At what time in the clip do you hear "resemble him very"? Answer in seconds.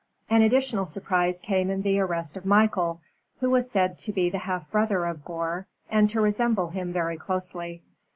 6.19-7.17